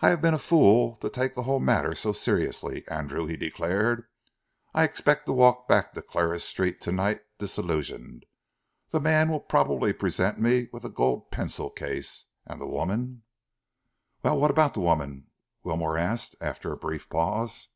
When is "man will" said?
9.00-9.40